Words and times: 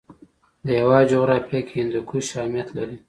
د 0.65 0.67
هېواد 0.79 1.05
جغرافیه 1.11 1.61
کې 1.67 1.73
هندوکش 1.79 2.25
اهمیت 2.39 2.69
لري. 2.77 2.97